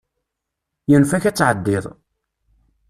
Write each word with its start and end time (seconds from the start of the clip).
Yunef-ak 0.89 1.25
ad 1.25 1.35
tɛeddiḍ. 1.37 1.85